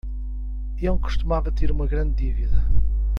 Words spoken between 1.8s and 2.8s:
grande dívida